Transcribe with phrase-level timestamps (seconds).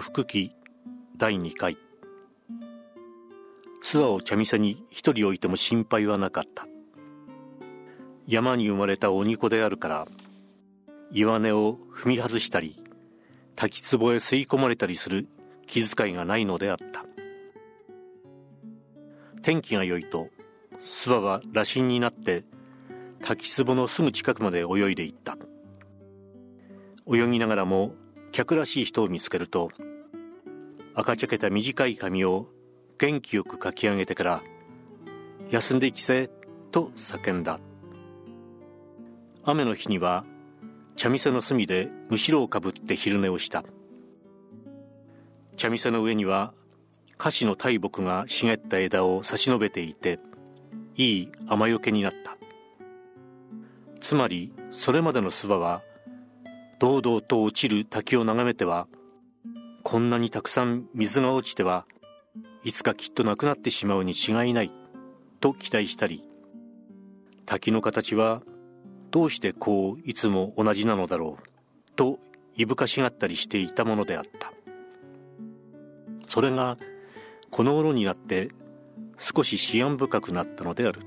[0.00, 0.52] 服記
[1.16, 1.76] 第2回。
[3.82, 6.66] 諏訪を茶店に一人置いても心配はなかった。
[8.26, 10.08] 山に生まれた鬼子であるから
[11.10, 12.76] 岩根を踏み外したり
[13.56, 15.26] 滝壺へ吸い込まれたりする
[15.66, 17.04] 気遣いがないのであった。
[19.42, 20.28] 天気が良いと
[20.84, 22.44] 諏訪は羅針になって
[23.22, 25.36] 滝壺のすぐ近くまで泳いでいった。
[27.12, 27.94] 泳ぎながらも
[28.32, 29.70] 客らしい人を見つけると
[30.94, 32.48] 赤茶けた短い髪を
[32.98, 34.42] 元気よくかき上げてから
[35.50, 36.30] 「休んでいきせ」
[36.72, 37.60] と叫んだ。
[39.44, 40.24] 雨の日には
[40.96, 43.64] 茶店の隅でむしろをかぶって昼寝をした。
[45.56, 46.52] 茶店の上には
[47.16, 50.18] 菓子の大木が茂った枝を差し伸べていて
[50.96, 52.36] いい雨よけになった。
[54.00, 55.82] つまりそれまでの諏訪は
[56.78, 58.88] 堂々と落ちる滝を眺めては
[59.90, 61.84] こんなにたくさん水が落ちては
[62.62, 64.70] いつかきっとなくなってしまうに違いない
[65.40, 66.28] と期待したり
[67.44, 68.40] 滝の形は
[69.10, 72.20] どうしてこういつも同じなのだろうと
[72.54, 74.52] いぶかしがったりしていたものであった。
[76.28, 76.78] それが
[77.50, 78.50] この頃になって
[79.18, 81.00] 少し思案深くなったのである。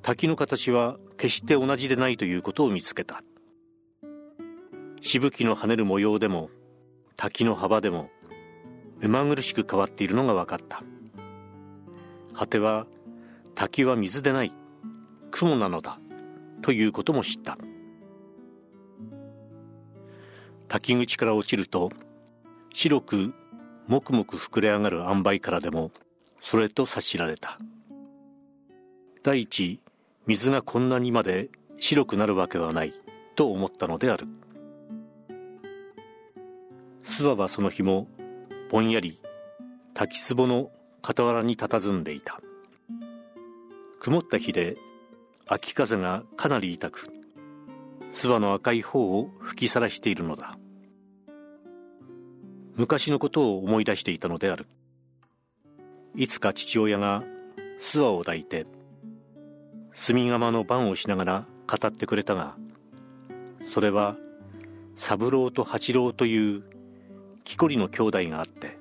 [0.00, 3.24] 滝の形は決して同じでないということを見つけた。
[5.00, 6.50] しぶきの跳ねる模様でも
[7.16, 8.10] 滝の幅でも
[8.98, 10.82] 目まぐるしく変わっているのが分かった。
[12.34, 12.86] 果ては
[13.54, 14.52] 滝は水でない
[15.30, 15.98] 雲なのだ
[16.62, 17.56] ということも知った。
[20.68, 21.90] 滝口から落ちると
[22.74, 23.34] 白く
[23.86, 25.92] もくもく膨れ上がる塩梅からでも
[26.42, 27.58] それと察しられた。
[29.22, 29.80] 第一
[30.26, 32.92] 水がこんなにまで白くなるわけはない
[33.34, 34.26] と思ったのである。
[37.06, 38.08] 諏訪はその日も
[38.70, 39.20] ぼんやり
[39.94, 40.70] 滝壺の
[41.02, 42.40] 傍らに佇んでいた。
[44.00, 44.76] 曇った日で
[45.46, 47.08] 秋風がかなり痛く
[48.12, 50.58] 諏訪の赤い方を吹きさらしているのだ。
[52.74, 54.66] 昔のことを思い出していたのである。
[56.14, 57.22] いつか父親が
[57.78, 58.66] 諏訪を抱いて
[60.06, 62.56] 炭窯の番をしながら語ってくれたが
[63.66, 64.16] それは
[64.94, 66.75] 三郎と八郎という
[67.56, 68.76] 木こりの兄弟があって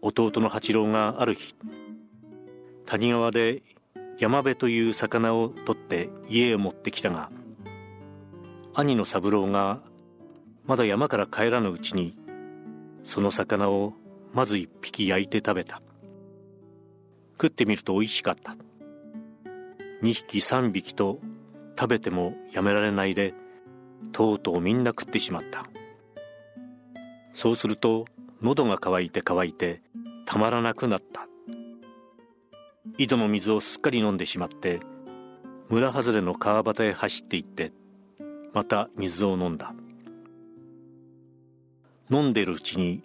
[0.00, 1.56] 弟の八郎がある日
[2.84, 3.64] 谷川で
[4.20, 7.28] 山辺という魚を取って家へ持ってきたが
[8.72, 9.80] 兄の三郎が
[10.64, 12.16] まだ山から帰らぬうちに
[13.02, 13.94] その魚を
[14.32, 15.82] まず一匹焼いて食べた。
[17.32, 18.56] 食ってみると美味しかった。
[20.02, 21.18] 二匹三匹と
[21.76, 23.34] 食べてもやめられないで
[24.12, 25.66] とうとうみんな食ってしまった。
[27.36, 28.06] そうすると
[28.40, 29.82] 喉が渇いて渇いて
[30.24, 31.28] たまらなくなった。
[32.96, 34.80] 井戸の水をすっかり飲んでしまって
[35.68, 37.72] 村外れの川端へ走って行って
[38.54, 39.74] また水を飲んだ。
[42.10, 43.02] 飲んでるうちに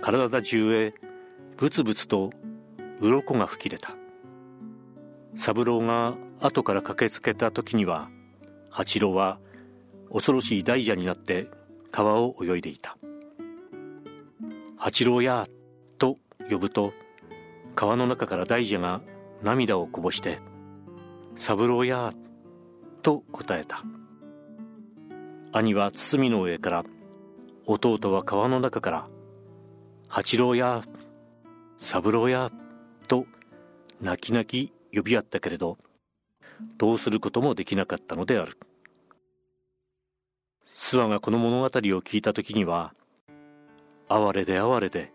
[0.00, 0.92] 体中へ
[1.56, 2.32] ブツブツと
[3.00, 3.94] 鱗が吹き出た。
[5.36, 8.10] 三郎が後から駆けつけた時には
[8.68, 9.38] 八郎は
[10.12, 11.46] 恐ろしい大蛇になって
[11.92, 12.96] 川を泳いでいた。
[14.84, 15.46] 八郎や
[15.96, 16.18] と
[16.50, 16.92] 呼ぶと
[17.76, 19.00] 川の中から大蛇が
[19.40, 20.40] 涙をこぼして
[21.36, 22.12] 「三郎や」
[23.00, 23.84] と答えた。
[25.52, 26.84] 兄は包みの上から
[27.64, 29.08] 弟は川の中から
[30.08, 30.82] 「八郎や」
[31.78, 32.50] 「三郎や」
[33.06, 33.26] と
[34.00, 35.78] 泣き泣き呼び合ったけれど
[36.76, 38.58] どうすることもできなかったのである。
[40.66, 42.94] 諏訪がこの物語を聞いた時には
[44.14, 45.10] 哀れで哀れで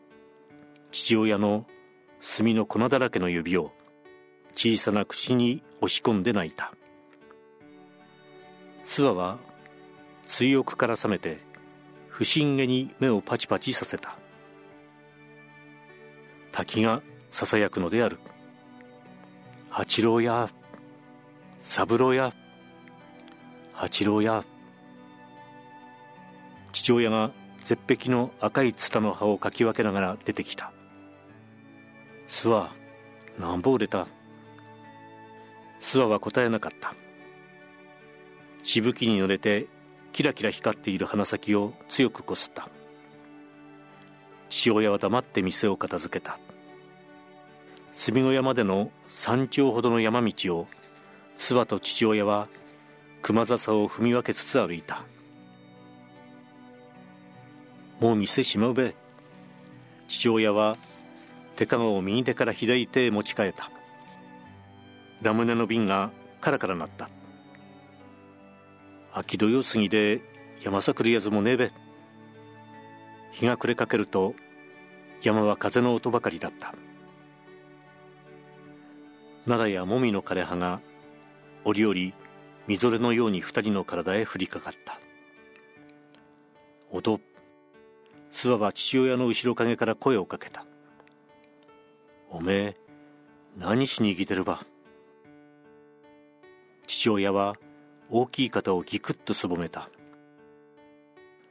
[0.91, 1.67] 父親の
[2.19, 3.71] 墨の粉だらけの指を
[4.55, 6.73] 小さな口に押し込んで泣いた。
[8.85, 9.37] 諏訪は
[10.25, 11.37] 追憶から覚めて
[12.07, 14.17] 不審げに目をパチパチさせた。
[16.51, 18.17] 滝がささやくのである。
[19.69, 20.49] 八郎や
[21.59, 22.33] 三郎や
[23.73, 24.43] 八郎や
[26.71, 27.31] 父親が
[27.67, 30.71] 絶壁の赤いツタの葉をかき分けながら出てきた。
[32.29, 32.69] 諏訪
[33.37, 34.07] なんぼ売れた？
[35.81, 36.95] 諏訪は答えなかった。
[38.63, 39.67] しぶきに濡れて
[40.13, 42.69] キラキラ光っている鼻先を強くこすった。
[44.47, 46.39] 父親は黙って店を片付けた。
[47.91, 50.67] 住小屋までの山頂ほどの山道を
[51.35, 52.47] 諏訪と父親は
[53.21, 55.03] 熊笹を踏み分けつつ歩いた。
[57.99, 58.93] もう店しまうべ。
[60.07, 60.77] 父親は
[61.55, 63.71] 手かごを右手から左手へ持ち替えた。
[65.21, 67.09] ラムネの瓶がカラカラなった。
[69.13, 70.21] 秋土曜過ぎで
[70.61, 71.71] 山さくるやつもねえべ。
[73.31, 74.35] 日が暮れかけると
[75.21, 76.75] 山は風の音ばかりだった。
[79.45, 80.81] 奈良やもみの枯葉が
[81.63, 81.95] 折々
[82.67, 84.99] みぞれのように二人の体へ降りかかった。
[86.91, 87.19] 音
[88.37, 90.63] 諏訪は父親の後ろ陰から声をかけた
[92.29, 92.75] おめえ
[93.57, 94.59] 何しに生きてるば?
[96.85, 97.55] 父親は
[98.11, 99.89] 大きい肩をギクッとすぼめた。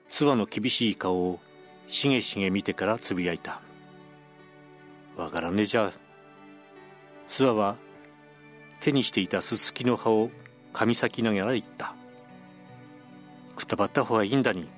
[0.09, 1.41] 諏訪の厳しい顔を
[1.89, 3.61] しげしげ見てからつぶやいた
[5.17, 5.93] わからねえじゃ
[7.27, 7.75] 諏訪は
[8.79, 10.31] 手にしていたすすきの葉を
[10.73, 11.97] 噛み裂きながら言った。
[13.57, 14.69] くたばった方がいいんだに。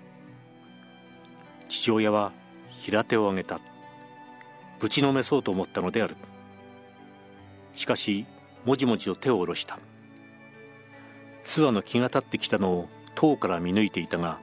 [1.69, 2.33] 父親は
[2.71, 3.61] 平手を上げた。
[4.81, 6.17] ぶちのめそうと思ったのである。
[7.75, 8.27] しかし
[8.65, 9.79] もじもじと手を下ろした。
[11.45, 14.39] 諏訪の気が立ってきたのを遠から見抜いていたが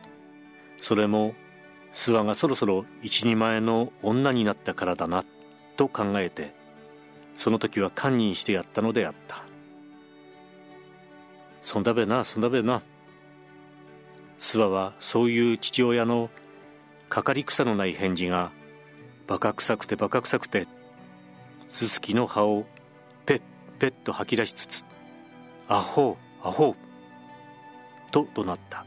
[0.81, 1.35] それも
[1.93, 5.23] 諏訪がそろそろ一人前の女になったからだな
[5.77, 6.55] と考えて
[7.37, 9.43] その時は堪忍してやったのであった
[11.61, 12.81] そんだべなそんだべな。
[14.39, 16.29] 諏訪はそういう父親の
[17.09, 18.51] かかり草のない返事が
[19.27, 20.67] バカ臭くてバカ臭くて
[21.69, 22.65] ススキの葉を
[23.25, 23.41] ペッ
[23.79, 24.85] ペッと吐き出しつつ
[25.67, 26.75] 「アホアホ」
[28.11, 28.85] と怒鳴った。